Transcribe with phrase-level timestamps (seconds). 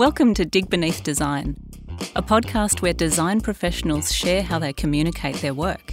[0.00, 1.56] Welcome to Dig Beneath Design,
[2.16, 5.92] a podcast where design professionals share how they communicate their work.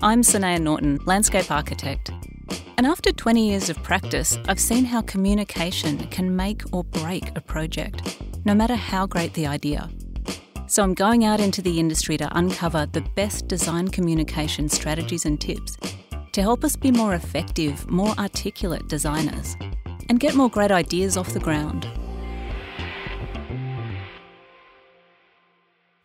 [0.00, 2.10] I'm Sanaya Norton, landscape architect.
[2.78, 7.42] And after 20 years of practice, I've seen how communication can make or break a
[7.42, 9.90] project, no matter how great the idea.
[10.66, 15.38] So I'm going out into the industry to uncover the best design communication strategies and
[15.38, 15.76] tips
[16.32, 19.58] to help us be more effective, more articulate designers
[20.08, 21.86] and get more great ideas off the ground.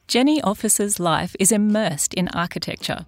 [0.08, 3.06] Jenny Officer's life is immersed in architecture.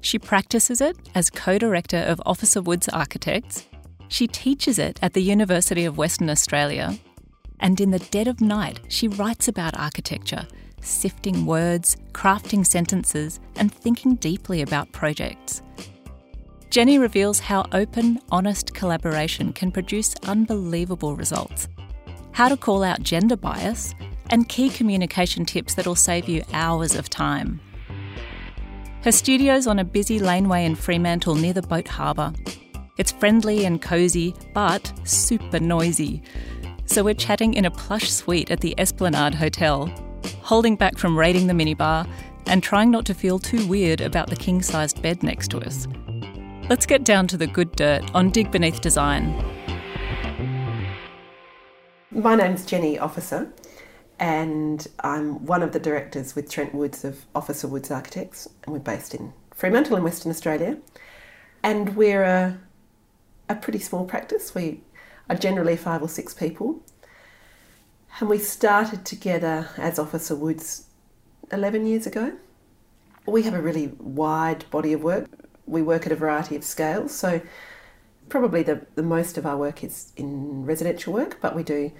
[0.00, 3.66] She practices it as co director of Officer Woods Architects.
[4.06, 6.96] She teaches it at the University of Western Australia.
[7.58, 10.46] And in the dead of night, she writes about architecture
[10.80, 15.60] sifting words, crafting sentences, and thinking deeply about projects.
[16.70, 21.66] Jenny reveals how open, honest collaboration can produce unbelievable results,
[22.30, 23.92] how to call out gender bias,
[24.30, 27.60] and key communication tips that'll save you hours of time.
[29.02, 32.32] Her studio's on a busy laneway in Fremantle near the boat harbour.
[32.98, 36.22] It's friendly and cosy, but super noisy.
[36.86, 39.86] So we're chatting in a plush suite at the Esplanade Hotel,
[40.42, 42.08] holding back from raiding the minibar
[42.46, 45.86] and trying not to feel too weird about the king sized bed next to us.
[46.68, 49.32] Let's get down to the good dirt on Dig Beneath Design.
[52.10, 53.52] My name's Jenny Officer,
[54.18, 58.80] and I'm one of the directors with Trent Woods of Officer Woods Architects, and we're
[58.80, 60.78] based in Fremantle in Western Australia.
[61.62, 62.58] And we're a,
[63.48, 64.54] a pretty small practice.
[64.54, 64.82] We
[65.30, 66.82] are generally five or six people,
[68.18, 70.86] and we started together as Officer Woods
[71.52, 72.32] 11 years ago.
[73.26, 75.28] We have a really wide body of work.
[75.66, 77.40] We work at a variety of scales, so
[78.28, 81.92] probably the, the most of our work is in residential work, but we do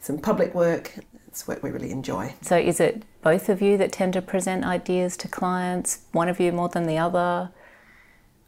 [0.00, 0.94] some public work.
[1.26, 2.34] It's work we really enjoy.
[2.40, 6.40] So, is it both of you that tend to present ideas to clients, one of
[6.40, 7.50] you more than the other?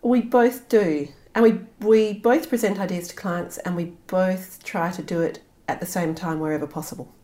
[0.03, 1.09] We both do.
[1.35, 5.41] And we, we both present ideas to clients and we both try to do it
[5.69, 7.15] at the same time wherever possible.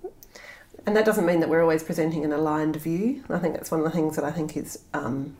[0.87, 3.25] And that doesn't mean that we're always presenting an aligned view.
[3.29, 5.37] I think that's one of the things that I think is um,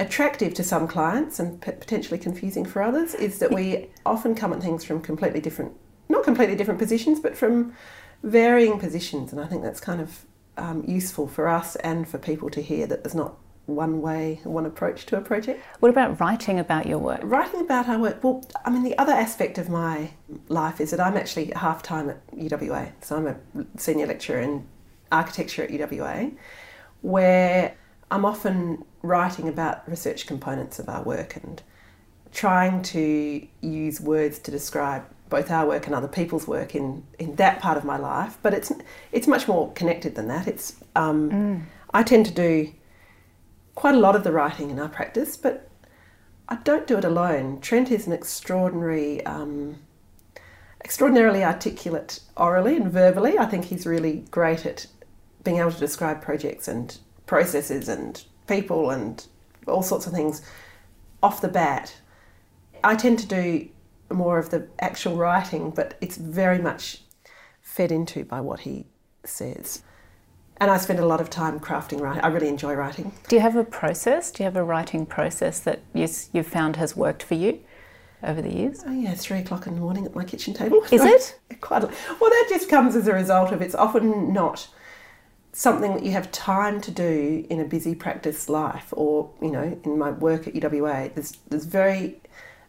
[0.00, 4.60] attractive to some clients and potentially confusing for others is that we often come at
[4.60, 5.72] things from completely different,
[6.08, 7.74] not completely different positions, but from
[8.22, 9.32] varying positions.
[9.32, 10.24] And I think that's kind of
[10.56, 14.66] um, useful for us and for people to hear that there's not one way, one
[14.66, 15.64] approach to a project.
[15.80, 17.20] What about writing about your work?
[17.22, 18.22] Writing about our work.
[18.22, 20.10] Well, I mean, the other aspect of my
[20.48, 22.92] life is that I'm actually half time at UWA.
[23.00, 23.36] So I'm a
[23.78, 24.66] senior lecturer in
[25.10, 26.34] architecture at UWA,
[27.00, 27.74] where
[28.10, 31.62] I'm often writing about research components of our work and
[32.32, 37.36] trying to use words to describe both our work and other people's work in, in
[37.36, 38.38] that part of my life.
[38.42, 38.72] But it's
[39.12, 40.46] it's much more connected than that.
[40.46, 41.62] It's um, mm.
[41.92, 42.72] I tend to do
[43.74, 45.68] quite a lot of the writing in our practice, but
[46.48, 47.60] I don't do it alone.
[47.60, 49.78] Trent is an extraordinary, um,
[50.84, 53.38] extraordinarily articulate orally and verbally.
[53.38, 54.86] I think he's really great at
[55.42, 56.96] being able to describe projects and
[57.26, 59.26] processes and people and
[59.66, 60.42] all sorts of things
[61.22, 61.96] off the bat.
[62.82, 63.68] I tend to do
[64.10, 67.02] more of the actual writing, but it's very much
[67.62, 68.86] fed into by what he
[69.24, 69.82] says
[70.58, 72.22] and I spend a lot of time crafting writing.
[72.22, 73.12] I really enjoy writing.
[73.28, 74.30] Do you have a process?
[74.30, 77.60] Do you have a writing process that you've found has worked for you
[78.22, 78.84] over the years?
[78.86, 80.82] Oh yeah, three o'clock in the morning at my kitchen table.
[80.90, 81.02] Is
[81.50, 81.60] it?
[81.60, 81.84] Quite.
[81.84, 84.68] A, well, that just comes as a result of it's often not
[85.52, 89.78] something that you have time to do in a busy practice life, or you know,
[89.84, 91.14] in my work at UWA.
[91.14, 92.20] There's there's very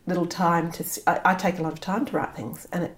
[0.07, 0.85] little time to.
[1.07, 2.97] I, I take a lot of time to write things, and it,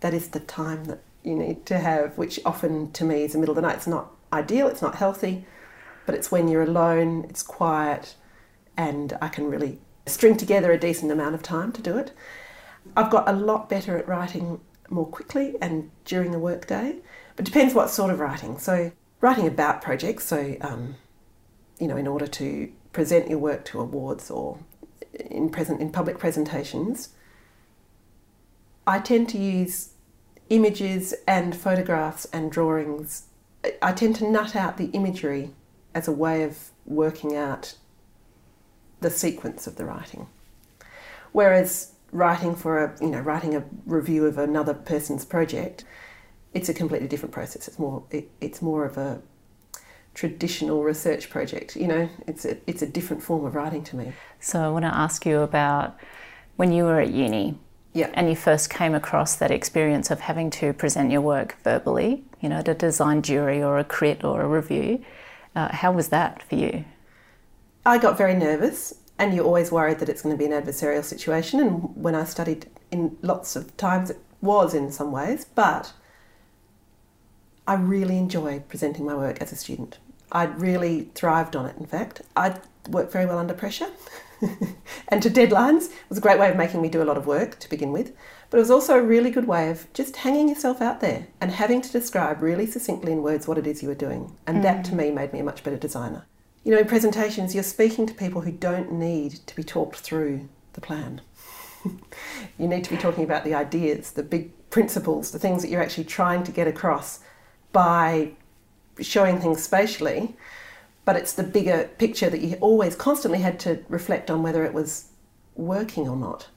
[0.00, 3.38] that is the time that you need to have, which often to me is the
[3.38, 3.76] middle of the night.
[3.76, 5.46] It's not ideal, it's not healthy,
[6.06, 8.14] but it's when you're alone, it's quiet,
[8.76, 12.12] and I can really string together a decent amount of time to do it.
[12.96, 14.60] I've got a lot better at writing
[14.90, 16.96] more quickly and during the workday,
[17.36, 18.58] but depends what sort of writing.
[18.58, 20.96] So, writing about projects, so, um,
[21.80, 24.58] you know, in order to present your work to awards or
[25.18, 27.10] in present in public presentations,
[28.86, 29.90] I tend to use
[30.50, 33.24] images and photographs and drawings
[33.80, 35.50] I tend to nut out the imagery
[35.94, 37.74] as a way of working out
[39.00, 40.26] the sequence of the writing.
[41.32, 45.84] Whereas writing for a you know writing a review of another person's project,
[46.52, 47.68] it's a completely different process.
[47.68, 49.20] It's more it, it's more of a
[50.14, 51.76] traditional research project.
[51.76, 54.12] You know, it's a, it's a different form of writing to me.
[54.40, 55.96] So I want to ask you about
[56.56, 57.58] when you were at uni
[57.94, 58.10] Yeah.
[58.14, 62.48] And you first came across that experience of having to present your work verbally, you
[62.48, 65.04] know, at a design jury or a crit or a review.
[65.54, 66.84] Uh, how was that for you?
[67.86, 71.04] I got very nervous, and you're always worried that it's going to be an adversarial
[71.04, 71.60] situation.
[71.60, 75.92] And when I studied, in lots of times it was in some ways, but
[77.66, 79.98] I really enjoy presenting my work as a student.
[80.34, 82.20] I really thrived on it, in fact.
[82.36, 82.56] I
[82.90, 83.88] worked very well under pressure
[85.08, 85.84] and to deadlines.
[85.84, 87.92] It was a great way of making me do a lot of work to begin
[87.92, 88.12] with,
[88.50, 91.52] but it was also a really good way of just hanging yourself out there and
[91.52, 94.36] having to describe really succinctly in words what it is you were doing.
[94.46, 94.62] And mm.
[94.62, 96.26] that to me made me a much better designer.
[96.64, 100.48] You know, in presentations, you're speaking to people who don't need to be talked through
[100.72, 101.20] the plan.
[102.58, 105.82] you need to be talking about the ideas, the big principles, the things that you're
[105.82, 107.20] actually trying to get across
[107.72, 108.32] by
[109.00, 110.36] showing things spatially,
[111.04, 114.72] but it's the bigger picture that you always constantly had to reflect on whether it
[114.72, 115.10] was
[115.54, 116.48] working or not.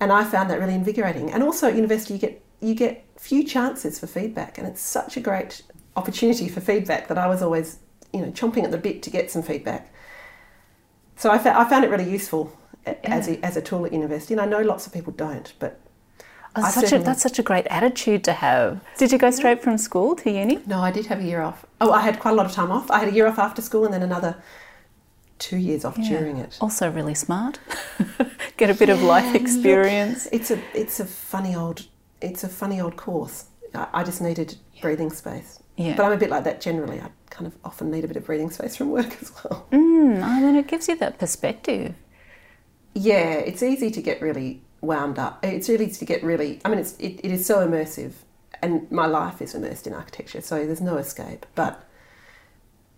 [0.00, 1.30] And I found that really invigorating.
[1.30, 5.16] And also at university, you get you get few chances for feedback, and it's such
[5.16, 5.62] a great
[5.96, 7.78] opportunity for feedback that I was always
[8.12, 9.92] you know chomping at the bit to get some feedback.
[11.16, 12.56] So I, fa- I found it really useful
[12.86, 12.96] yeah.
[13.04, 15.80] as a, as a tool at university, and I know lots of people don't, but
[16.54, 18.80] that's such, a, that's such a great attitude to have.
[18.96, 20.60] Did you go straight from school to uni?
[20.66, 21.66] No, I did have a year off.
[21.80, 22.90] Oh, I had quite a lot of time off.
[22.90, 24.36] I had a year off after school and then another
[25.38, 26.08] two years off yeah.
[26.08, 26.58] during it.
[26.60, 27.58] Also, really smart.
[28.56, 30.26] Get a bit yeah, of life experience.
[30.26, 31.86] Look, it's a it's a funny old
[32.20, 33.46] it's a funny old course.
[33.74, 35.60] I, I just needed breathing space.
[35.76, 35.96] Yeah.
[35.96, 37.00] But I'm a bit like that generally.
[37.00, 39.66] I kind of often need a bit of breathing space from work as well.
[39.72, 41.94] Mm, I mean, it gives you that perspective.
[42.94, 45.44] Yeah, it's easy to get really wound up.
[45.44, 46.60] It's really to get really.
[46.64, 48.12] I mean, it's it, it is so immersive,
[48.62, 51.46] and my life is immersed in architecture, so there's no escape.
[51.54, 51.84] But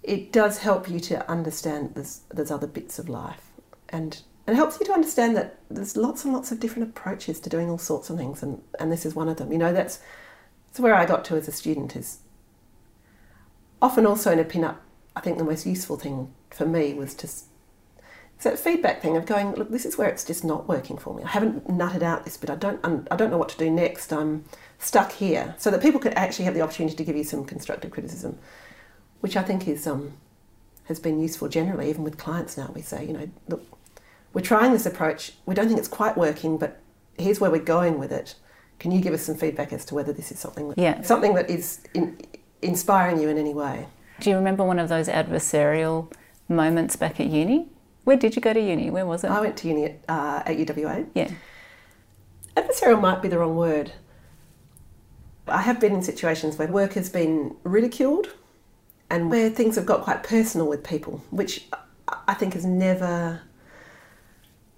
[0.02, 3.50] it does help you to understand there's there's other bits of life,
[3.88, 7.50] and it helps you to understand that there's lots and lots of different approaches to
[7.50, 9.52] doing all sorts of things, and and this is one of them.
[9.52, 10.00] You know, that's
[10.68, 11.96] that's where I got to as a student.
[11.96, 12.18] Is
[13.80, 14.80] often also in a pin-up.
[15.14, 17.28] I think the most useful thing for me was to
[18.36, 21.14] it's that feedback thing of going, look, this is where it's just not working for
[21.14, 21.22] me.
[21.22, 22.50] I haven't nutted out this bit.
[22.50, 24.12] I don't, I don't know what to do next.
[24.12, 24.44] I'm
[24.78, 25.54] stuck here.
[25.56, 28.38] So that people could actually have the opportunity to give you some constructive criticism,
[29.20, 30.12] which I think is um,
[30.84, 32.70] has been useful generally, even with clients now.
[32.74, 33.64] We say, you know, look,
[34.34, 35.32] we're trying this approach.
[35.46, 36.78] We don't think it's quite working, but
[37.18, 38.34] here's where we're going with it.
[38.78, 41.00] Can you give us some feedback as to whether this is something that, yeah.
[41.00, 42.20] something that is in,
[42.60, 43.86] inspiring you in any way?
[44.20, 46.12] Do you remember one of those adversarial
[46.50, 47.70] moments back at uni?
[48.06, 48.88] Where did you go to uni?
[48.88, 49.32] Where was it?
[49.32, 51.08] I went to uni at, uh, at UWA.
[51.12, 51.28] Yeah.
[52.56, 53.94] Adversarial might be the wrong word.
[55.48, 58.28] I have been in situations where work has been ridiculed
[59.10, 61.64] and where things have got quite personal with people, which
[62.28, 63.40] I think is never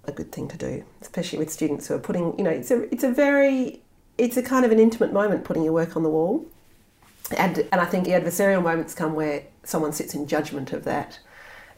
[0.05, 2.91] a good thing to do, especially with students who are putting, you know, it's a,
[2.91, 3.83] it's a very,
[4.17, 6.47] it's a kind of an intimate moment putting your work on the wall.
[7.37, 11.19] And, and I think the adversarial moments come where someone sits in judgment of that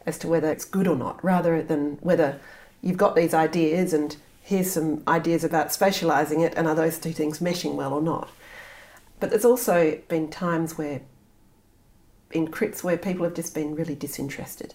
[0.06, 2.40] as to whether it's good or not, rather than whether
[2.82, 7.14] you've got these ideas and here's some ideas about spatialising it and are those two
[7.14, 8.30] things meshing well or not.
[9.20, 11.02] But there's also been times where,
[12.32, 14.74] in crits, where people have just been really disinterested.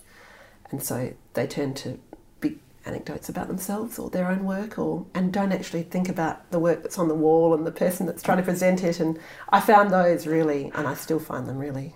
[0.70, 1.98] And so they turn to
[2.40, 6.58] big anecdotes about themselves or their own work or and don't actually think about the
[6.58, 9.60] work that's on the wall and the person that's trying to present it and I
[9.60, 11.94] found those really and I still find them really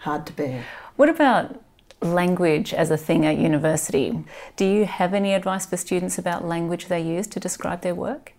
[0.00, 0.64] hard to bear.
[0.96, 1.62] What about
[2.02, 4.24] language as a thing at university.
[4.56, 8.32] Do you have any advice for students about language they use to describe their work?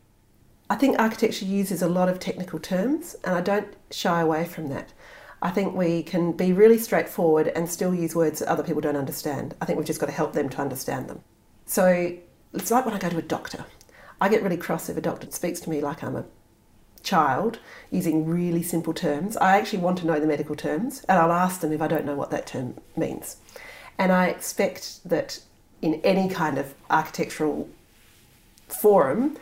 [0.69, 4.69] I think architecture uses a lot of technical terms, and I don't shy away from
[4.69, 4.93] that.
[5.41, 8.95] I think we can be really straightforward and still use words that other people don't
[8.95, 9.55] understand.
[9.59, 11.23] I think we've just got to help them to understand them.
[11.65, 12.15] So
[12.53, 13.65] it's like when I go to a doctor.
[14.19, 16.25] I get really cross if a doctor speaks to me like I'm a
[17.01, 19.35] child using really simple terms.
[19.37, 22.05] I actually want to know the medical terms and I'll ask them if I don't
[22.05, 23.37] know what that term means.
[24.01, 25.39] And I expect that
[25.81, 27.69] in any kind of architectural
[28.67, 29.37] forum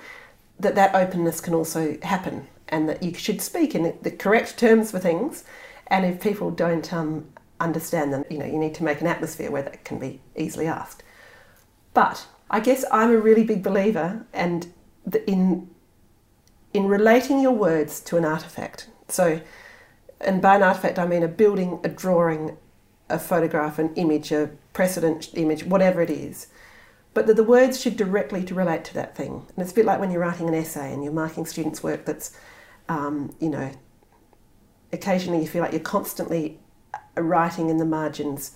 [0.60, 4.92] that that openness can also happen and that you should speak in the correct terms
[4.92, 5.44] for things
[5.88, 7.26] and if people don't um,
[7.60, 10.66] understand them you know you need to make an atmosphere where that can be easily
[10.66, 11.04] asked
[11.94, 14.74] but i guess i'm a really big believer and
[15.28, 15.70] in
[16.74, 18.88] in relating your words to an artifact.
[19.08, 19.42] So,
[20.22, 22.58] and by an artifact, I mean a building, a drawing,
[23.10, 26.48] a photograph, an image, a precedent image, whatever it is.
[27.14, 29.46] But that the words should directly to relate to that thing.
[29.56, 32.06] And it's a bit like when you're writing an essay and you're marking students' work
[32.06, 32.38] that's,
[32.88, 33.72] um, you know,
[34.94, 36.60] occasionally you feel like you're constantly
[37.16, 38.52] writing in the margins,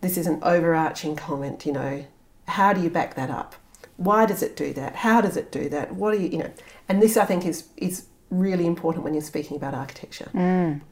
[0.00, 2.06] this is an overarching comment, you know,
[2.48, 3.54] how do you back that up?
[3.96, 4.96] Why does it do that?
[4.96, 5.94] How does it do that?
[5.94, 6.52] What are you, you know?
[6.88, 10.28] And this, I think, is is really important when you're speaking about architecture.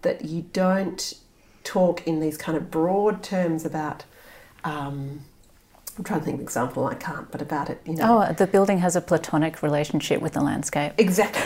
[0.03, 1.15] That you don't
[1.64, 4.04] talk in these kind of broad terms about.
[4.64, 5.25] Um,
[5.99, 6.87] I'm trying to think of an example.
[6.87, 8.25] I can't, but about it, you know.
[8.28, 10.95] Oh, the building has a platonic relationship with the landscape.
[10.97, 11.42] Exactly.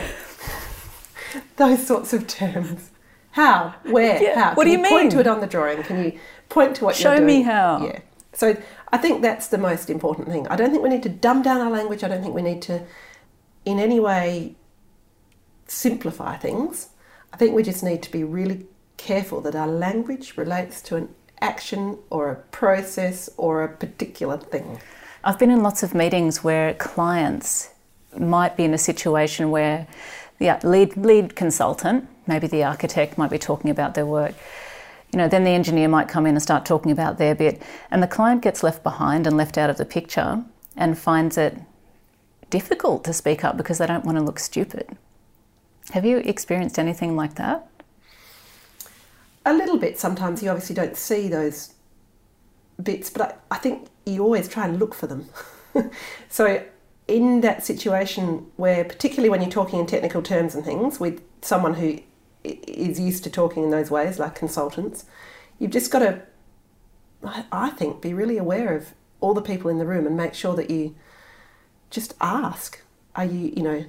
[1.56, 2.90] Those sorts of terms.
[3.32, 3.75] How?
[3.85, 4.23] Where?
[4.23, 4.54] Yeah, How?
[4.54, 5.11] what Can do you Point mean?
[5.11, 5.82] to it on the drawing.
[5.82, 6.18] Can you
[6.49, 7.28] point to what Show you're doing?
[7.28, 7.85] Show me how.
[7.87, 7.99] Yeah.
[8.32, 8.56] So
[8.92, 10.46] I think that's the most important thing.
[10.49, 12.04] I don't think we need to dumb down our language.
[12.04, 12.82] I don't think we need to,
[13.64, 14.54] in any way,
[15.66, 16.88] simplify things.
[17.32, 18.66] I think we just need to be really
[18.97, 21.09] careful that our language relates to an
[21.41, 24.81] action or a process or a particular thing.
[25.25, 27.71] I've been in lots of meetings where clients
[28.17, 29.87] might be in a situation where
[30.38, 34.35] the lead lead consultant, maybe the architect, might be talking about their work.
[35.12, 38.03] You know, then the engineer might come in and start talking about their bit, and
[38.03, 40.45] the client gets left behind and left out of the picture
[40.76, 41.57] and finds it
[42.50, 44.97] difficult to speak up because they don't want to look stupid.
[45.91, 47.69] Have you experienced anything like that?
[49.47, 50.43] A little bit sometimes.
[50.43, 51.73] You obviously don't see those
[52.83, 55.29] bits, but I, I think you always try and look for them.
[56.29, 56.65] so,
[57.09, 61.75] in that situation where, particularly when you're talking in technical terms and things with someone
[61.75, 62.00] who
[62.43, 65.05] is used to talking in those ways, like consultants,
[65.59, 66.23] you've just got to,
[67.25, 70.35] I I think, be really aware of all the people in the room and make
[70.35, 70.95] sure that you
[71.91, 72.81] just ask.
[73.15, 73.85] Are you, you know,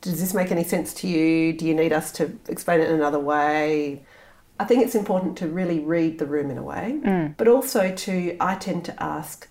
[0.00, 1.52] does this make any sense to you?
[1.52, 4.02] Do you need us to explain it in another way?
[4.60, 8.36] I think it's important to really read the room in a way, but also to,
[8.40, 9.48] I tend to ask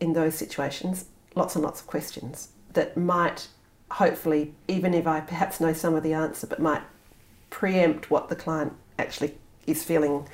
[0.00, 3.48] in those situations lots and lots of questions that might
[3.90, 6.82] hopefully, even if I perhaps know some of the answer, but might
[7.50, 10.28] preempt what the client actually is feeling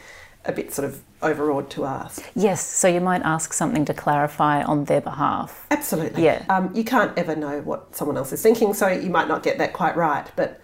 [0.44, 2.22] a bit sort of overawed to ask.
[2.34, 5.66] Yes, so you might ask something to clarify on their behalf.
[5.70, 6.24] Absolutely.
[6.24, 6.44] Yeah.
[6.48, 9.58] Um, you can't ever know what someone else is thinking, so you might not get
[9.58, 10.30] that quite right.
[10.36, 10.60] But,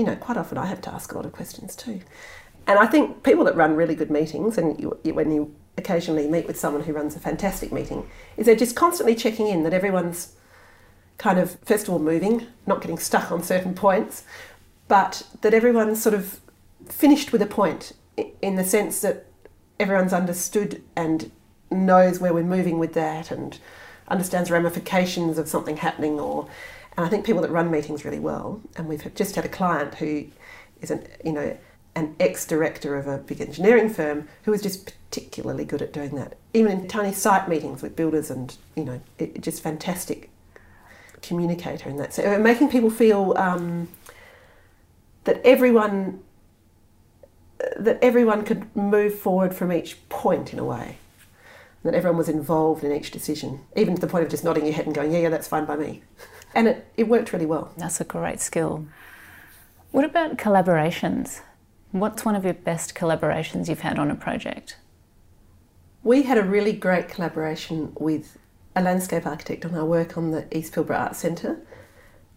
[0.00, 2.00] you know, quite often I have to ask a lot of questions too.
[2.66, 6.26] And I think people that run really good meetings, and you, you, when you occasionally
[6.26, 9.74] meet with someone who runs a fantastic meeting, is they're just constantly checking in that
[9.74, 10.36] everyone's
[11.18, 14.24] kind of, first of all, moving, not getting stuck on certain points,
[14.88, 16.40] but that everyone's sort of
[16.86, 17.92] finished with a point
[18.40, 19.26] in the sense that
[19.78, 21.30] everyone's understood and
[21.70, 23.58] knows where we're moving with that and
[24.08, 26.48] understands ramifications of something happening or
[27.00, 29.94] and I think people that run meetings really well and we've just had a client
[29.94, 30.26] who
[30.80, 31.56] is an you know
[31.96, 36.36] an ex-director of a big engineering firm who is just particularly good at doing that
[36.54, 40.30] even in tiny site meetings with builders and you know it, just fantastic
[41.22, 43.88] communicator in that so uh, making people feel um,
[45.24, 46.20] that everyone
[47.78, 50.96] that everyone could move forward from each point in a way.
[51.82, 54.74] That everyone was involved in each decision, even to the point of just nodding your
[54.74, 56.02] head and going, yeah, yeah, that's fine by me.
[56.52, 57.72] And it, it worked really well.
[57.76, 58.86] That's a great skill.
[59.92, 61.42] What about collaborations?
[61.92, 64.76] What's one of your best collaborations you've had on a project?
[66.02, 68.36] We had a really great collaboration with
[68.74, 71.60] a landscape architect on our work on the East Pilbara Arts Centre,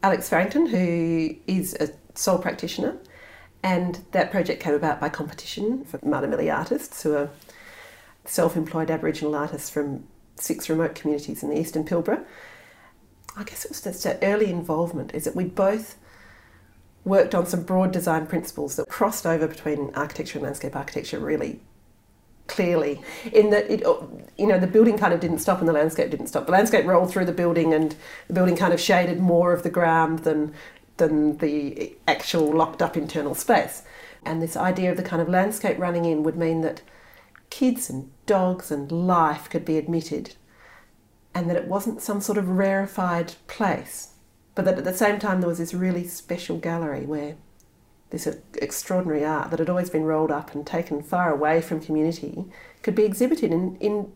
[0.02, 2.98] Alex Farrington, who is a sole practitioner.
[3.62, 7.30] And that project came about by competition for Martumili artists who are
[8.26, 12.26] self employed Aboriginal artists from six remote communities in the Eastern Pilbara.
[13.36, 15.98] I guess it was just that early involvement, is that we both
[17.04, 21.60] worked on some broad design principles that crossed over between architecture and landscape architecture really
[22.48, 23.02] clearly
[23.32, 23.82] in that it
[24.38, 26.86] you know the building kind of didn't stop and the landscape didn't stop the landscape
[26.86, 27.96] rolled through the building and
[28.28, 30.54] the building kind of shaded more of the ground than
[30.98, 33.84] than the actual locked up internal space
[34.26, 36.82] and this idea of the kind of landscape running in would mean that
[37.54, 40.34] kids and dogs and life could be admitted
[41.36, 44.14] and that it wasn't some sort of rarefied place
[44.56, 47.36] but that at the same time there was this really special gallery where
[48.10, 52.44] this extraordinary art that had always been rolled up and taken far away from community
[52.82, 54.12] could be exhibited in, in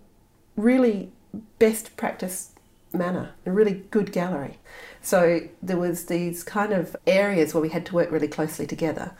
[0.55, 1.11] really
[1.59, 2.53] best practice
[2.91, 4.57] manner, a really good gallery.
[4.99, 9.15] So there was these kind of areas where we had to work really closely together.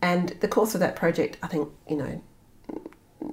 [0.00, 2.22] And the course of that project, I think, you know,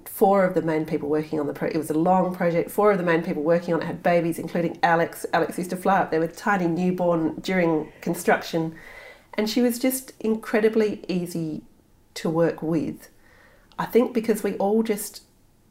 [0.06, 2.92] four of the main people working on the project, it was a long project, four
[2.92, 5.26] of the main people working on it had babies, including Alex.
[5.34, 8.76] Alex used to fly up there with tiny newborn during construction
[9.36, 11.62] and she was just incredibly easy
[12.16, 13.10] to work with.
[13.80, 15.24] I think because we all just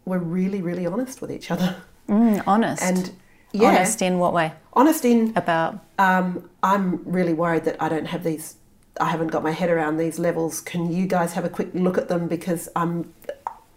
[0.05, 1.77] were really, really honest with each other.
[2.09, 2.83] Mm, honest.
[2.83, 3.13] And
[3.53, 4.53] yeah, honest in what way?
[4.73, 8.57] honest in About um, I'm really worried that I don't have these.
[9.01, 10.61] I haven't got my head around these levels.
[10.61, 13.13] Can you guys have a quick look at them because I'm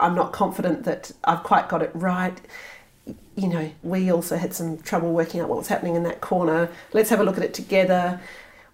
[0.03, 2.39] I'm not confident that I've quite got it right.
[3.35, 6.69] you know, we also had some trouble working out what was happening in that corner.
[6.93, 8.21] Let's have a look at it together.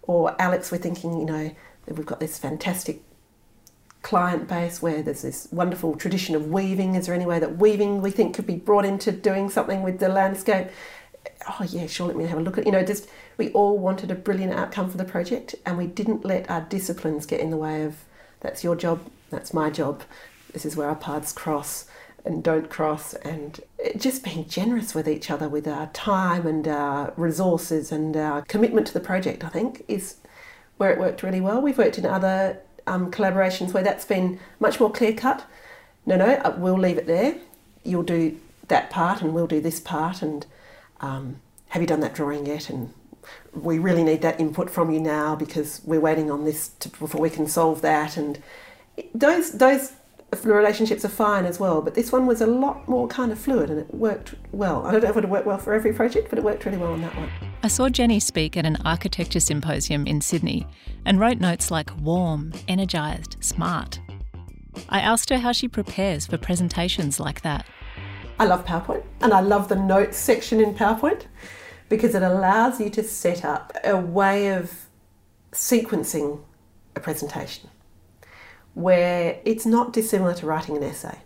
[0.02, 1.50] Or Alex, we're thinking, you know,
[1.86, 3.02] that we've got this fantastic
[4.02, 6.94] client base where there's this wonderful tradition of weaving.
[6.94, 9.98] Is there any way that weaving we think could be brought into doing something with
[9.98, 10.68] the landscape?
[11.48, 12.06] Oh yeah, sure.
[12.06, 12.66] Let me have a look at.
[12.66, 16.24] You know, just we all wanted a brilliant outcome for the project, and we didn't
[16.24, 17.96] let our disciplines get in the way of.
[18.40, 19.00] That's your job.
[19.28, 20.02] That's my job.
[20.52, 21.86] This is where our paths cross
[22.24, 23.60] and don't cross, and
[23.96, 28.86] just being generous with each other with our time and our resources and our commitment
[28.86, 29.42] to the project.
[29.42, 30.16] I think is
[30.76, 31.60] where it worked really well.
[31.60, 35.46] We've worked in other um, collaborations where that's been much more clear cut.
[36.04, 37.36] No, no, uh, we'll leave it there.
[37.84, 38.38] You'll do
[38.68, 40.22] that part, and we'll do this part.
[40.22, 40.46] And
[41.00, 42.68] um, have you done that drawing yet?
[42.68, 42.92] And
[43.54, 47.20] we really need that input from you now because we're waiting on this to, before
[47.20, 48.16] we can solve that.
[48.16, 48.42] And
[49.14, 49.92] those those
[50.44, 53.70] relationships are fine as well, but this one was a lot more kind of fluid
[53.70, 54.86] and it worked well.
[54.86, 56.78] I don't know if it would work well for every project, but it worked really
[56.78, 57.28] well on that one.
[57.62, 60.66] I saw Jenny speak at an architecture symposium in Sydney
[61.04, 64.00] and wrote notes like warm, energised, smart.
[64.88, 67.66] I asked her how she prepares for presentations like that.
[68.38, 71.26] I love PowerPoint and I love the notes section in PowerPoint
[71.88, 74.86] because it allows you to set up a way of
[75.52, 76.40] sequencing
[76.94, 77.68] a presentation
[78.74, 81.18] where it's not dissimilar to writing an essay.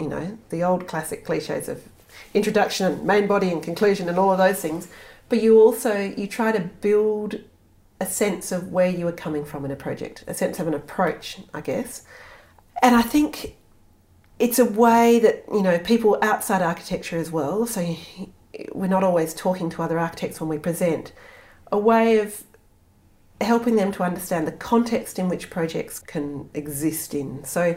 [0.00, 1.82] You know, the old classic cliches of
[2.34, 4.88] introduction, main body and conclusion and all of those things,
[5.28, 7.40] but you also you try to build
[8.00, 10.74] a sense of where you are coming from in a project, a sense of an
[10.74, 12.02] approach, I guess.
[12.82, 13.56] And I think
[14.38, 17.96] it's a way that, you know, people outside architecture as well, so
[18.72, 21.12] we're not always talking to other architects when we present,
[21.72, 22.44] a way of
[23.40, 27.44] helping them to understand the context in which projects can exist in.
[27.44, 27.76] So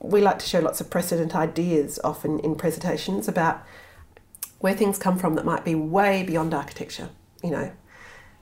[0.00, 3.62] we like to show lots of precedent ideas often in presentations about
[4.60, 7.10] where things come from that might be way beyond architecture.
[7.42, 7.72] You know,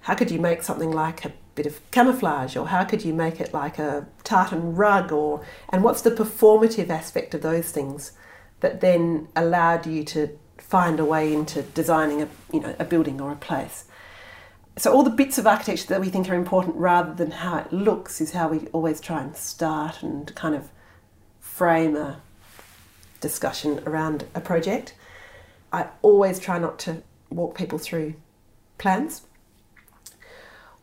[0.01, 3.41] how could you make something like a bit of camouflage or how could you make
[3.41, 8.13] it like a tartan rug or and what's the performative aspect of those things
[8.61, 13.21] that then allowed you to find a way into designing a you know a building
[13.21, 13.85] or a place
[14.79, 17.73] so all the bits of architecture that we think are important rather than how it
[17.73, 20.69] looks is how we always try and start and kind of
[21.41, 22.21] frame a
[23.21, 24.95] discussion around a project.
[25.73, 28.15] I always try not to walk people through
[28.77, 29.23] plans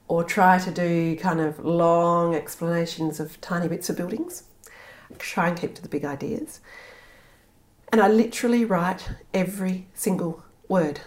[0.08, 4.44] or try to do kind of long explanations of tiny bits of buildings.
[5.20, 6.60] Try and keep to the big ideas.
[7.92, 11.02] And i literally write every single word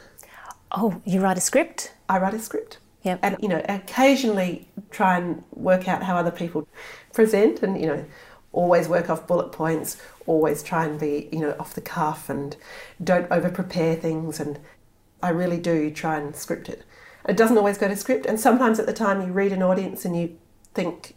[0.73, 1.93] Oh, you write a script?
[2.09, 2.79] I write a script.
[3.03, 3.21] Yep.
[3.23, 6.67] And, you know, occasionally try and work out how other people
[7.13, 8.05] present and, you know,
[8.53, 12.57] always work off bullet points, always try and be, you know, off the cuff and
[13.03, 14.41] don't over prepare things.
[14.41, 14.59] And
[15.23, 16.85] I really do try and script it.
[17.29, 18.27] It doesn't always go to script.
[18.27, 20.37] And sometimes at the time you read an audience and you
[20.75, 21.15] think,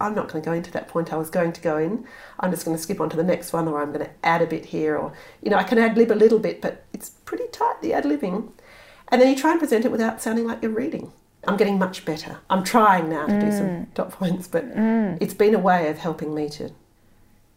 [0.00, 2.06] I'm not going to go into that point I was going to go in.
[2.38, 4.42] I'm just going to skip on to the next one, or I'm going to add
[4.42, 7.10] a bit here, or you know, I can ad lib a little bit, but it's
[7.10, 8.52] pretty tight the ad libbing.
[9.10, 11.12] And then you try and present it without sounding like you're reading.
[11.46, 12.38] I'm getting much better.
[12.50, 13.40] I'm trying now to mm.
[13.40, 13.94] do some mm.
[13.94, 15.16] dot points, but mm.
[15.20, 16.70] it's been a way of helping me to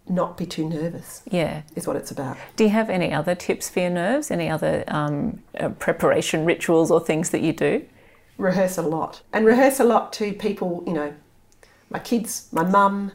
[0.07, 1.23] not be too nervous.
[1.29, 2.37] Yeah, is what it's about.
[2.55, 4.31] Do you have any other tips for your nerves?
[4.31, 7.85] Any other um, uh, preparation rituals or things that you do?
[8.37, 10.83] Rehearse a lot, and rehearse a lot to people.
[10.87, 11.13] You know,
[11.89, 13.11] my kids, my mum,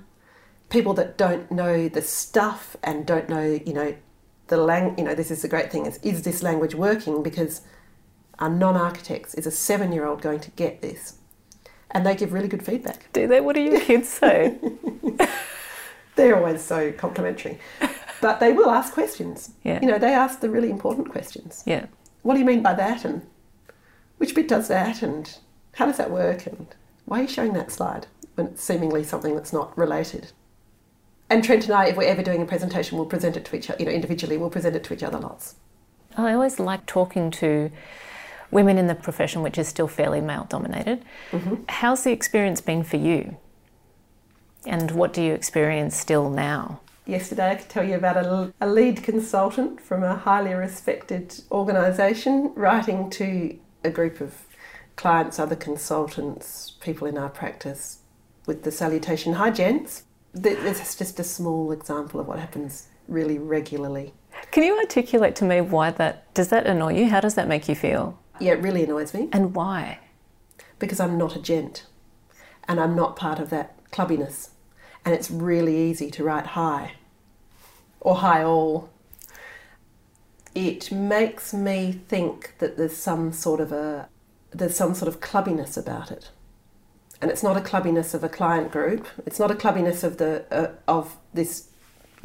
[0.69, 3.61] people that don't know the stuff and don't know.
[3.65, 3.95] You know,
[4.49, 4.97] the lang.
[4.99, 7.23] You know, this is the great thing: is is this language working?
[7.23, 7.63] Because
[8.39, 9.35] are non architects.
[9.35, 11.19] Is a seven year old going to get this?
[11.91, 13.11] And they give really good feedback.
[13.13, 13.41] Do they?
[13.41, 14.59] What do your kids say?
[16.17, 17.59] They're always so complimentary.
[18.21, 19.51] But they will ask questions.
[19.63, 19.81] Yeah.
[19.81, 21.63] You know, they ask the really important questions.
[21.67, 21.87] Yeah.
[22.23, 23.05] What do you mean by that?
[23.05, 23.23] And
[24.19, 25.03] which bit does that?
[25.03, 25.37] And
[25.75, 26.47] how does that work?
[26.47, 26.67] And
[27.05, 30.33] why are you showing that slide when it's seemingly something that's not related?
[31.29, 33.69] And Trent and I, if we're ever doing a presentation, we'll present it to each
[33.69, 35.57] other, you know, individually, we'll present it to each other lots.
[36.17, 37.71] I always like talking to
[38.51, 41.05] women in the profession, which is still fairly male dominated.
[41.33, 41.55] Mm-hmm.
[41.69, 43.37] How's the experience been for you?
[44.65, 46.81] And what do you experience still now?
[47.07, 52.53] Yesterday, I could tell you about a, a lead consultant from a highly respected organisation
[52.57, 54.35] writing to a group of
[54.97, 57.99] clients, other consultants, people in our practice
[58.47, 60.05] with the salutation, Hi, gents.
[60.33, 64.13] This is just a small example of what happens really regularly.
[64.51, 67.09] Can you articulate to me why that does that annoy you?
[67.09, 68.19] How does that make you feel?
[68.41, 69.29] Yeah, it really annoys me.
[69.33, 69.99] And why?
[70.79, 71.87] Because I'm not a gent
[72.69, 74.51] and I'm not part of that clubbiness.
[75.05, 76.93] And it's really easy to write hi
[78.01, 78.91] or hi all.
[80.55, 84.09] it makes me think that there's some sort of a
[84.53, 86.31] there's some sort of clubbiness about it
[87.21, 90.45] and it's not a clubbiness of a client group it's not a clubbiness of the
[90.51, 91.69] uh, of this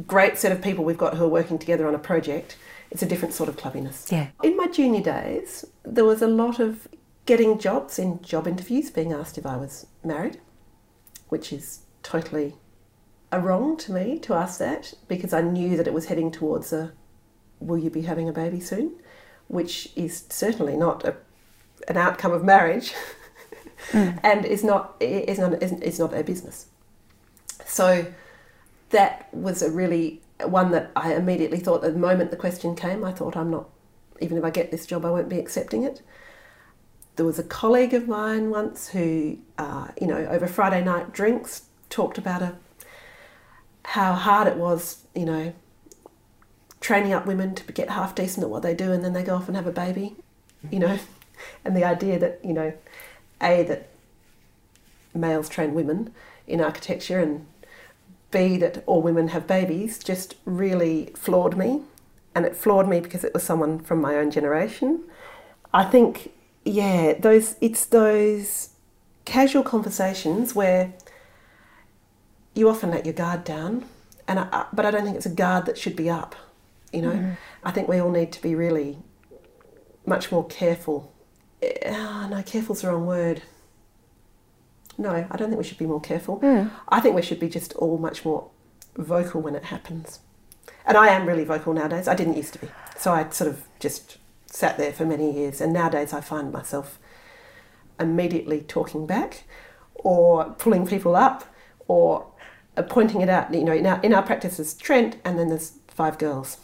[0.07, 2.57] great set of people we've got who are working together on a project
[2.91, 4.27] it's a different sort of clubbiness Yeah.
[4.43, 6.87] in my junior days there was a lot of
[7.25, 10.39] getting jobs in job interviews being asked if i was married
[11.29, 12.55] which is totally
[13.31, 16.73] a wrong to me to ask that because i knew that it was heading towards
[16.73, 16.91] a
[17.59, 18.93] will you be having a baby soon
[19.51, 21.13] which is certainly not a,
[21.89, 22.93] an outcome of marriage
[23.91, 24.19] mm.
[24.23, 26.67] and is not is not is, is not a business.
[27.65, 28.05] So
[28.89, 33.11] that was a really one that I immediately thought the moment the question came, I
[33.11, 33.69] thought I'm not
[34.21, 36.01] even if I get this job, I won't be accepting it.
[37.15, 41.63] There was a colleague of mine once who, uh, you know, over Friday night drinks,
[41.89, 42.55] talked about a
[43.83, 45.53] how hard it was, you know,
[46.79, 49.35] training up women to get half decent at what they do and then they go
[49.35, 50.15] off and have a baby,
[50.69, 50.99] you know,
[51.65, 52.73] and the idea that, you know,
[53.41, 53.89] A, that
[55.13, 56.13] males train women
[56.47, 57.45] in architecture and
[58.31, 61.81] B, that all women have babies just really floored me.
[62.33, 65.03] And it floored me because it was someone from my own generation.
[65.73, 66.31] I think,
[66.63, 68.69] yeah, those it's those
[69.25, 70.93] casual conversations where
[72.53, 73.85] you often let your guard down,
[74.27, 76.35] and I, but I don't think it's a guard that should be up.
[76.93, 77.33] You know, mm-hmm.
[77.63, 78.97] I think we all need to be really
[80.05, 81.13] much more careful.
[81.85, 83.41] Oh, no, careful's the wrong word.
[85.01, 86.37] No, I don't think we should be more careful.
[86.37, 86.67] Hmm.
[86.87, 88.49] I think we should be just all much more
[88.95, 90.19] vocal when it happens.
[90.85, 92.07] And I am really vocal nowadays.
[92.07, 92.69] I didn't used to be.
[92.97, 95.59] So I sort of just sat there for many years.
[95.59, 96.99] And nowadays I find myself
[97.99, 99.43] immediately talking back
[99.95, 101.45] or pulling people up
[101.87, 102.27] or
[102.89, 103.51] pointing it out.
[103.51, 106.57] You know, in our, in our practice is Trent and then there's five girls.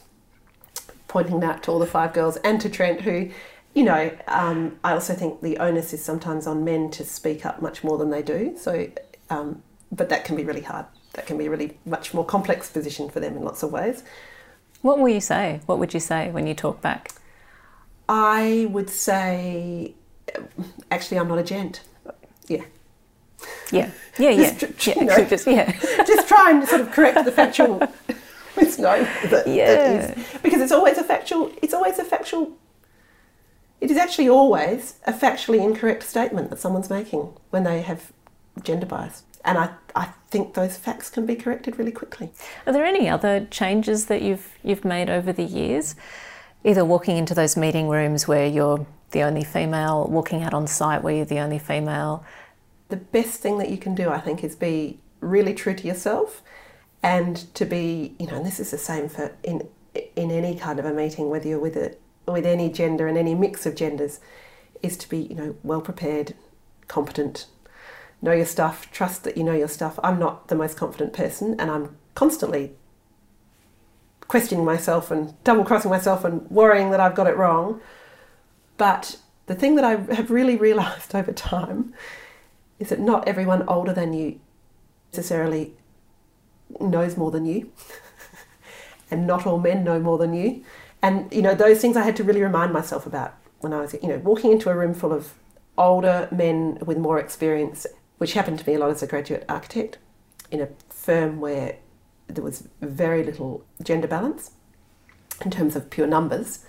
[1.08, 3.32] Pointing that to all the five girls and to Trent, who,
[3.77, 7.61] you know, um, I also think the onus is sometimes on men to speak up
[7.61, 8.55] much more than they do.
[8.57, 8.89] So,
[9.29, 9.61] um,
[9.91, 10.87] but that can be really hard.
[11.13, 14.03] That can be a really much more complex position for them in lots of ways.
[14.81, 15.61] What will you say?
[15.67, 17.11] What would you say when you talk back?
[18.09, 19.93] I would say,
[20.89, 21.81] actually, I'm not a gent.
[22.47, 22.65] Yeah.
[23.71, 24.57] Yeah, yeah, yeah.
[24.57, 24.99] Just yeah.
[24.99, 25.23] you know.
[25.25, 25.71] Just, yeah.
[26.07, 27.87] Just try and sort of correct the factual.
[28.59, 30.13] It's no, that, that Yeah.
[30.17, 31.51] is because it's always a factual.
[31.61, 32.57] It's always a factual.
[33.79, 38.11] It is actually always a factually incorrect statement that someone's making when they have
[38.63, 42.31] gender bias, and I I think those facts can be corrected really quickly.
[42.65, 45.95] Are there any other changes that you've you've made over the years?
[46.63, 51.03] Either walking into those meeting rooms where you're the only female, walking out on site
[51.03, 52.25] where you're the only female.
[52.89, 56.41] the best thing that you can do, I think, is be really true to yourself,
[57.03, 59.67] and to be, you know, and this is the same for in
[60.15, 61.95] in any kind of a meeting, whether you're with a
[62.27, 64.19] with any gender and any mix of genders,
[64.81, 66.35] is to be, you know, well prepared,
[66.87, 67.47] competent,
[68.21, 69.99] know your stuff, trust that you know your stuff.
[70.03, 72.73] I'm not the most confident person, and I'm constantly
[74.27, 77.79] questioning myself and double crossing myself and worrying that I've got it wrong.
[78.77, 81.93] But the thing that I have really realised over time
[82.79, 84.39] is that not everyone older than you
[85.11, 85.73] necessarily
[86.79, 87.71] knows more than you,
[89.11, 90.63] and not all men know more than you.
[91.01, 93.93] And you know those things I had to really remind myself about when I was,
[93.93, 95.33] you know, walking into a room full of
[95.77, 97.86] older men with more experience,
[98.17, 99.97] which happened to me a lot as a graduate architect,
[100.51, 101.77] in a firm where
[102.27, 104.51] there was very little gender balance
[105.43, 106.65] in terms of pure numbers.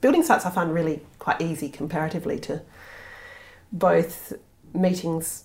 [0.00, 2.62] Building sites I find really quite easy comparatively to
[3.72, 4.32] both
[4.74, 5.44] meetings,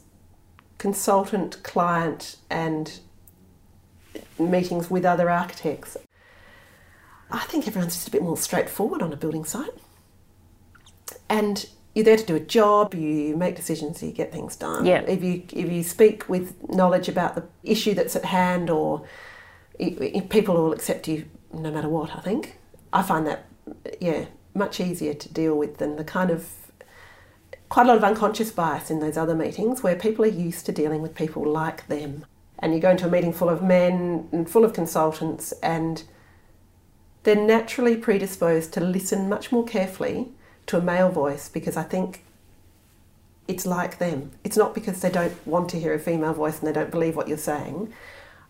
[0.78, 3.00] consultant, client, and
[4.39, 5.98] meetings with other architects.
[7.32, 9.74] I think everyone's just a bit more straightforward on a building site.
[11.30, 14.86] And you're there to do a job, you make decisions, you get things done.
[14.86, 15.02] Yeah.
[15.02, 19.06] If you if you speak with knowledge about the issue that's at hand or
[20.30, 22.58] people will accept you no matter what, I think.
[22.92, 23.46] I find that
[24.00, 26.48] yeah, much easier to deal with than the kind of
[27.70, 30.72] quite a lot of unconscious bias in those other meetings where people are used to
[30.72, 32.26] dealing with people like them.
[32.60, 36.04] And you go into a meeting full of men and full of consultants, and
[37.26, 40.30] they're naturally predisposed to listen much more carefully
[40.68, 42.24] to a male voice because I think
[43.48, 44.32] it's like them.
[44.44, 47.16] It's not because they don't want to hear a female voice and they don't believe
[47.16, 47.92] what you're saying.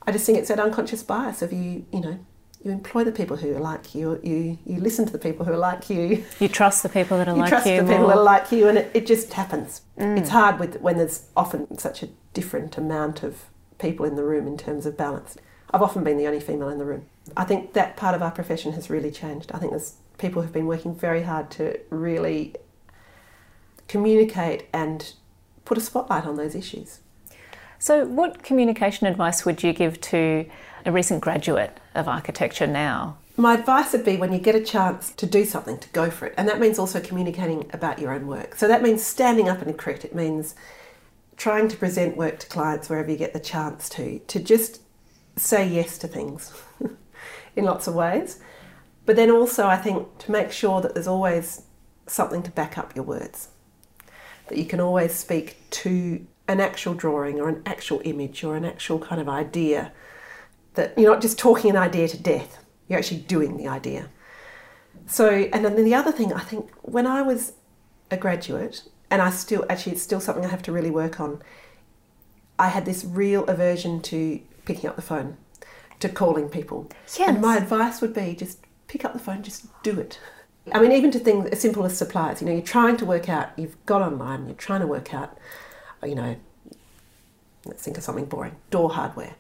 [0.06, 2.20] I just think it's that unconscious bias of you, you know,
[2.64, 5.54] you employ the people who are like you, you, you listen to the people who
[5.54, 7.94] are like you, You trust the people that are you like trust you trust the
[7.94, 8.16] people more.
[8.16, 9.82] that are like you, and it, it just happens.
[9.98, 10.18] Mm.
[10.18, 13.46] It's hard with when there's often such a different amount of
[13.78, 15.38] people in the room in terms of balance.
[15.76, 17.06] I've often been the only female in the room.
[17.36, 19.52] I think that part of our profession has really changed.
[19.52, 22.56] I think there's people who have been working very hard to really
[23.90, 25.12] communicate and
[25.66, 27.02] put a spotlight on those issues.
[27.78, 30.50] So, what communication advice would you give to
[30.86, 33.18] a recent graduate of architecture now?
[33.36, 36.28] My advice would be when you get a chance to do something, to go for
[36.28, 36.36] it.
[36.38, 38.56] And that means also communicating about your own work.
[38.56, 40.06] So that means standing up and correct.
[40.06, 40.56] It means
[41.36, 44.80] trying to present work to clients wherever you get the chance to, to just
[45.36, 46.54] say yes to things
[47.56, 48.40] in lots of ways.
[49.06, 51.64] But then also, I think to make sure that there's always
[52.08, 53.50] something to back up your words,
[54.48, 58.66] that you can always speak to an actual drawing or an actual image or an
[58.66, 59.92] actual kind of idea,
[60.74, 64.10] that you're not just talking an idea to death, you're actually doing the idea.
[65.08, 67.54] So, and then the other thing, I think when I was
[68.10, 71.42] a graduate, and I still, actually, it's still something I have to really work on,
[72.58, 75.38] I had this real aversion to picking up the phone,
[76.00, 76.90] to calling people.
[77.18, 77.30] Yes.
[77.30, 80.20] And my advice would be just pick up the phone, just do it.
[80.74, 83.30] I mean, even to things as simple as suppliers, you know, you're trying to work
[83.30, 85.38] out, you've got online, you're trying to work out,
[86.02, 86.36] uh, you know,
[87.66, 89.36] let's think of something boring door hardware.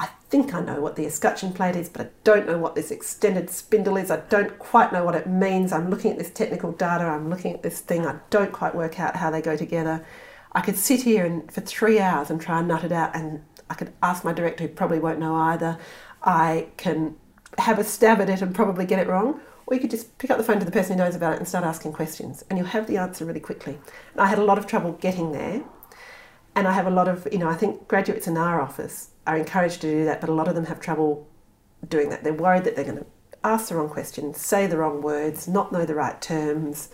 [0.00, 2.90] I think I know what the escutcheon plate is, but I don't know what this
[2.90, 4.10] extended spindle is.
[4.10, 5.72] I don't quite know what it means.
[5.72, 8.98] I'm looking at this technical data, I'm looking at this thing, I don't quite work
[8.98, 10.04] out how they go together.
[10.52, 13.42] I could sit here and for three hours and try and nut it out, and
[13.72, 15.78] I could ask my director, who probably won't know either.
[16.22, 17.16] I can
[17.56, 20.30] have a stab at it and probably get it wrong, or you could just pick
[20.30, 22.58] up the phone to the person who knows about it and start asking questions, and
[22.58, 23.78] you'll have the answer really quickly.
[24.12, 25.62] And I had a lot of trouble getting there,
[26.54, 29.38] and I have a lot of, you know, I think graduates in our office are
[29.38, 31.26] encouraged to do that, but a lot of them have trouble
[31.88, 32.24] doing that.
[32.24, 33.06] They're worried that they're going to
[33.42, 36.90] ask the wrong questions, say the wrong words, not know the right terms,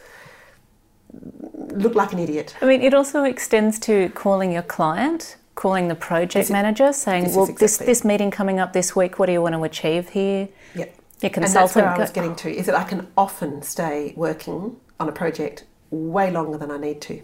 [1.13, 2.55] look like an idiot.
[2.63, 7.25] I mean, it also extends to calling your client, calling the project This manager, saying,
[7.25, 9.19] this "Well, this exactly- this meeting coming up this week.
[9.19, 10.95] What do you want to achieve here?" Yep.
[11.21, 14.77] Your And that's where I was getting to, is that I can often stay working
[15.01, 17.21] on a project way longer than I need to.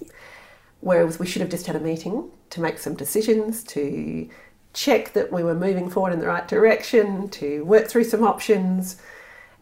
[0.80, 4.28] Whereas we should have just had a meeting to make some decisions, to
[4.72, 8.96] check that we were moving forward in the right direction, to work through some options.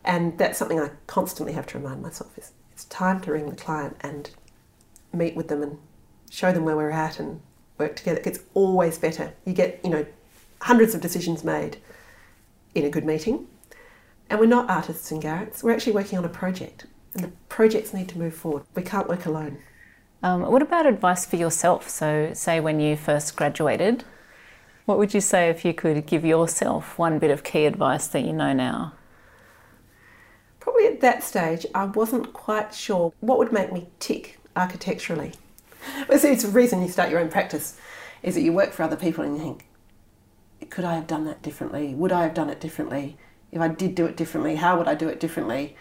[0.03, 3.57] And that's something I constantly have to remind myself is it's time to ring the
[3.57, 4.31] client and
[5.13, 5.79] meet with them and
[6.31, 7.43] show them where we're at and
[7.83, 8.21] work together.
[8.21, 9.33] gets always better.
[9.45, 10.07] You get, you know,
[10.61, 11.79] hundreds of decisions made
[12.75, 13.47] in a good meeting.
[14.31, 15.62] And we're not artists and garrets.
[15.62, 16.87] We're actually working on a project.
[17.14, 18.64] And the projects need to move forward.
[18.75, 19.59] We can't work alone.
[20.23, 21.88] Um, what about advice for yourself?
[21.88, 24.05] So, say when you first graduated,
[24.87, 28.21] what would you say if you could give yourself one bit of key advice that
[28.21, 28.95] you know now?
[30.61, 35.33] Probably at that stage, I wasn't quite sure what would make me tick architecturally.
[36.09, 37.79] But see, it's the reason you start your own practice
[38.23, 39.66] is that you work for other people and you think,
[40.71, 41.95] could I have done that differently?
[41.95, 43.16] Would I have done it differently?
[43.51, 45.77] If I did do it differently, how would I do it differently?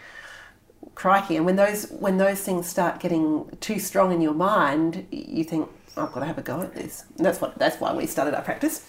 [0.94, 1.36] Crikey!
[1.36, 5.68] And when those when those things start getting too strong in your mind, you think
[5.96, 7.04] I've got to have a go at this.
[7.16, 8.86] And that's what that's why we started our practice.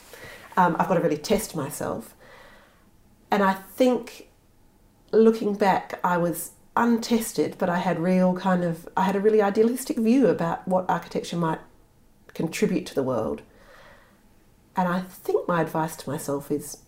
[0.57, 2.13] Um, I've got to really test myself,
[3.31, 4.27] and I think
[5.11, 9.41] looking back, I was untested, but I had real kind of I had a really
[9.41, 11.59] idealistic view about what architecture might
[12.33, 13.41] contribute to the world.
[14.75, 16.79] And I think my advice to myself is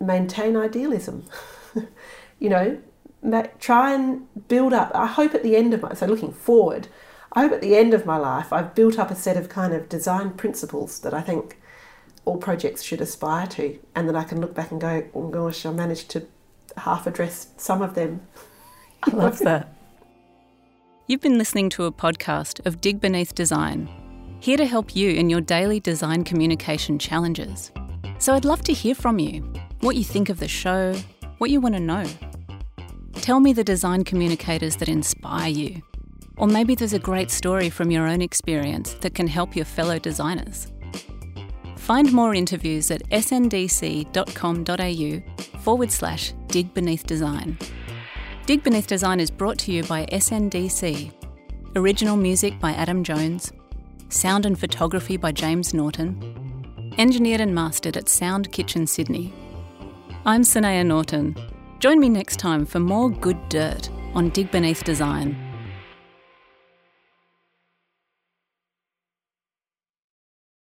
[0.00, 1.24] maintain idealism.
[2.38, 2.78] you know,
[3.58, 4.90] try and build up.
[4.94, 6.88] I hope at the end of my so looking forward,
[7.32, 9.74] I hope at the end of my life I've built up a set of kind
[9.74, 11.58] of design principles that I think
[12.24, 15.64] all projects should aspire to, and that I can look back and go, oh gosh,
[15.64, 16.26] I managed to
[16.76, 18.22] half address some of them.
[19.02, 19.72] I love that.
[21.06, 23.88] You've been listening to a podcast of Dig Beneath Design,
[24.40, 27.72] here to help you in your daily design communication challenges.
[28.18, 29.40] So I'd love to hear from you
[29.80, 30.94] what you think of the show,
[31.38, 32.04] what you want to know.
[33.14, 35.82] Tell me the design communicators that inspire you.
[36.36, 39.98] Or maybe there's a great story from your own experience that can help your fellow
[39.98, 40.70] designers.
[41.76, 44.08] Find more interviews at sndc.com.au
[45.60, 47.56] forward slash dig beneath design.
[48.48, 51.12] Dig Beneath Design is brought to you by SNDC.
[51.76, 53.52] Original music by Adam Jones.
[54.08, 56.94] Sound and photography by James Norton.
[56.96, 59.34] Engineered and mastered at Sound Kitchen Sydney.
[60.24, 61.36] I'm Sanaya Norton.
[61.78, 65.36] Join me next time for more good dirt on Dig Beneath Design.